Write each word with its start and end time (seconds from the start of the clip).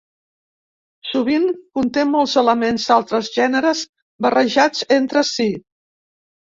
Sovint, 1.09 1.45
conté 1.79 2.07
molts 2.15 2.35
elements 2.43 2.89
d'altres 2.89 3.31
gèneres 3.39 3.87
barrejats 4.27 4.93
entre 5.01 5.27
si. 5.37 5.49